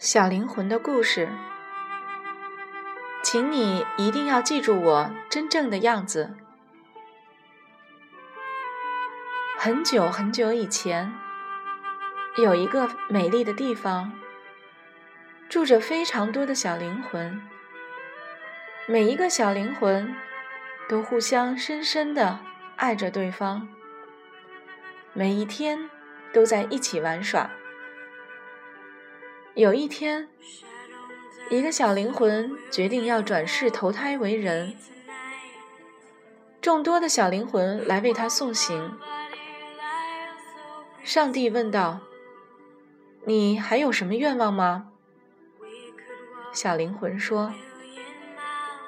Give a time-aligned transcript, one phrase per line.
[0.00, 1.28] 小灵魂的故事，
[3.22, 6.34] 请你一定要记住我真正的样子。
[9.58, 11.12] 很久很久以前，
[12.38, 14.10] 有一个美丽的地方，
[15.50, 17.38] 住着非常多的小灵魂。
[18.86, 20.16] 每一个小灵魂
[20.88, 22.40] 都互相深深的
[22.76, 23.68] 爱着对方，
[25.12, 25.90] 每一天
[26.32, 27.50] 都在一起玩耍。
[29.60, 30.26] 有一天，
[31.50, 34.74] 一个小灵魂决定要转世投胎为人，
[36.62, 38.96] 众多的小灵魂来为他送行。
[41.04, 42.00] 上帝问道
[43.26, 44.92] ：“你还有什么愿望吗？”
[46.54, 47.52] 小灵魂说：“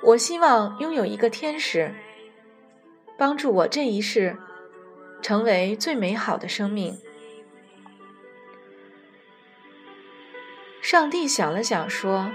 [0.02, 1.94] 我希望拥有一个天使，
[3.18, 4.38] 帮助我这一世
[5.20, 6.98] 成为最美好的生命。”
[10.92, 12.30] 上帝想了想，说：“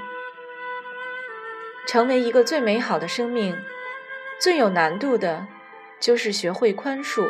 [1.86, 3.56] 成为一个最美好的生命，
[4.40, 5.46] 最有难度的，
[6.00, 7.30] 就是学会宽恕。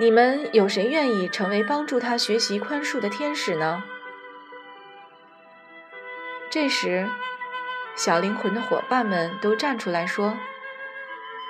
[0.00, 3.84] 你们有谁愿意成为帮助他学习宽恕的天使呢？”
[6.50, 7.08] 这时，
[7.94, 10.36] 小灵魂的伙伴们都站出来说：“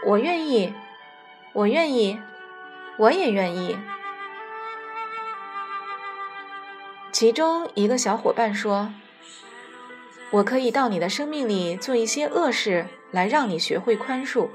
[0.04, 0.74] 我愿意，
[1.54, 2.20] 我愿意，
[2.98, 3.78] 我也愿意。”
[7.20, 8.94] 其中一个小伙伴说
[10.32, 14.48] ：“我可以到你的生命里做一些恶事，来让你学会宽恕。”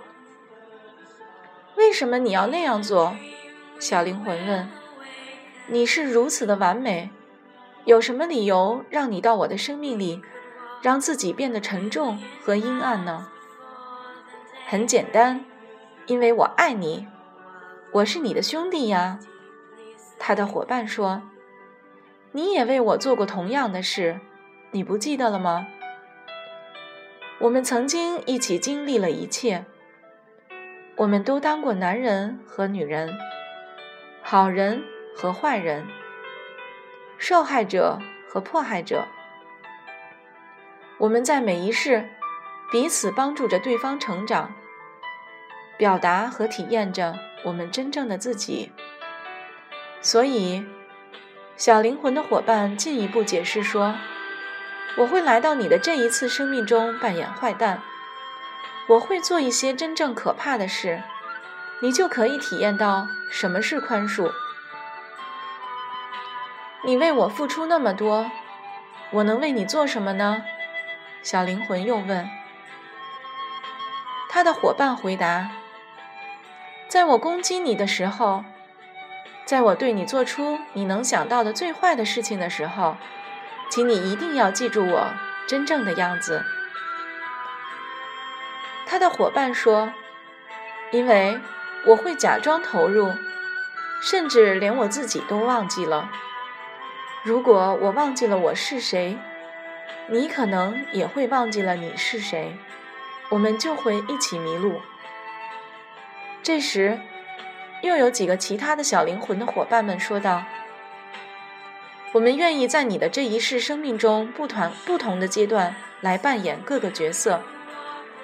[1.77, 3.16] 为什么你要那样做？
[3.77, 4.67] 小灵魂问
[5.69, 7.11] ：“你是如此的完美，
[7.83, 10.23] 有什么理由让你到我的生命里，
[10.81, 13.27] 让自己变得沉重和阴暗呢？”
[14.66, 15.45] 很简单，
[16.07, 17.05] 因为我爱你，
[17.91, 19.19] 我是你的兄弟呀。”
[20.17, 21.22] 他的伙伴说。
[22.35, 24.19] 你也为我做过同样的事，
[24.72, 25.68] 你不记得了吗？
[27.40, 29.63] 我们曾经一起经历了一切，
[30.97, 33.18] 我们都当过男人和女人，
[34.22, 34.84] 好人
[35.16, 35.88] 和坏人，
[37.18, 39.06] 受害者和迫害者。
[40.97, 42.09] 我们在每一世
[42.69, 44.53] 彼此帮助着对方成长，
[45.78, 48.74] 表达和体验着我们真正的自己。
[50.01, 50.66] 所以。
[51.57, 53.95] 小灵魂的伙伴进一步解释说
[54.99, 57.81] ：“我会来到你的这一次生命中扮演坏蛋，
[58.89, 61.01] 我会做一些真正可怕的事，
[61.81, 64.33] 你就可以体验到什么是宽恕。
[66.83, 68.29] 你为我付出那么多，
[69.11, 70.44] 我能为你做什么呢？”
[71.23, 72.29] 小灵魂又问。
[74.29, 75.51] 他的伙伴回答
[76.89, 78.44] ：“在我攻击你的时候。”
[79.45, 82.97] 在我对你做出你能想到的最坏的事情的时候，
[83.69, 85.13] 请你一定要记住我
[85.47, 86.44] 真正的样子。
[88.88, 89.94] 他的伙伴说
[90.91, 91.39] ：“因为
[91.85, 93.11] 我会假装投入，
[94.01, 96.09] 甚至连我自己都忘记了。
[97.23, 99.17] 如果我忘记了我是谁，
[100.07, 102.57] 你可能也会忘记了你是谁，
[103.29, 104.81] 我们就会一起迷路。
[106.41, 107.00] 这时。”
[107.85, 110.44] 又有几个其他的小灵魂的伙伴们说道
[112.13, 117.44] ：“我们愿意在你的这一世生命中不同不同的阶段来扮演各个角色，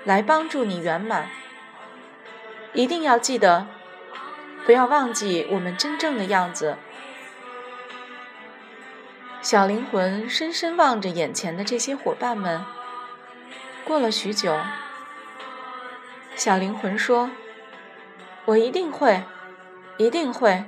[0.03, 1.29] 来帮助你圆满。
[2.73, 3.67] 一定要记得，
[4.65, 6.77] 不要忘记我们真正的样子。”
[9.43, 12.65] 小灵魂深深望着眼前的这些伙伴们。
[13.85, 14.57] 过了许久，
[16.35, 17.29] 小灵魂说
[18.45, 19.21] ：“我一定会。”
[20.01, 20.63] 一定会，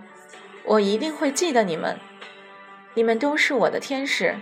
[0.63, 1.99] 我一定会记得你们。
[2.93, 4.37] 你们都是我的天使。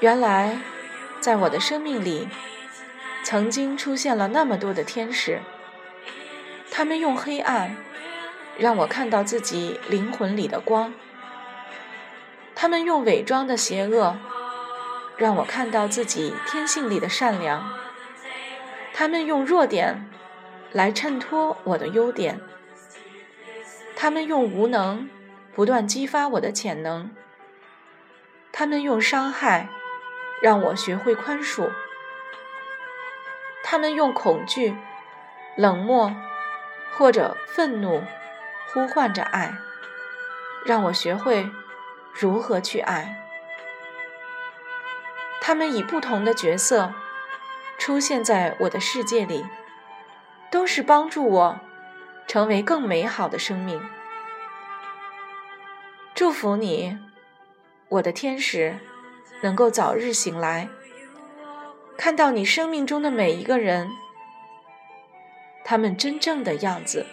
[0.00, 0.58] 原来，
[1.20, 2.28] 在我的生命里，
[3.22, 5.38] 曾经出现了那么多的天使。
[6.68, 7.76] 他们用黑暗
[8.58, 10.92] 让我看到自己灵魂里的光。
[12.56, 14.16] 他们用伪装的邪恶
[15.16, 17.72] 让我看到自己天性里的善良。
[18.92, 20.10] 他们用弱点。
[20.74, 22.40] 来衬托我的优点，
[23.94, 25.08] 他们用无能
[25.54, 27.12] 不断激发我的潜能，
[28.50, 29.68] 他们用伤害
[30.42, 31.70] 让我学会宽恕，
[33.62, 34.76] 他们用恐惧、
[35.56, 36.12] 冷漠
[36.92, 38.02] 或者愤怒
[38.72, 39.54] 呼唤着爱，
[40.66, 41.48] 让我学会
[42.12, 43.24] 如何去爱。
[45.40, 46.92] 他们以不同的角色
[47.78, 49.46] 出现在我的世界里。
[50.54, 51.60] 都是帮助我
[52.28, 53.82] 成为更美好的生命。
[56.14, 56.96] 祝福你，
[57.88, 58.78] 我的天使，
[59.42, 60.68] 能够早日醒来，
[61.98, 63.90] 看到你生命中的每一个人，
[65.64, 67.04] 他们真正的样子。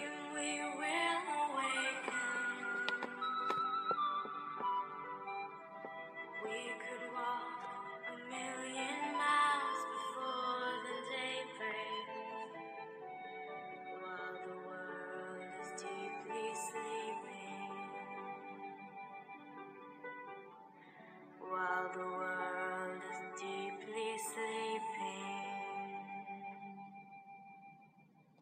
[21.92, 22.41] The world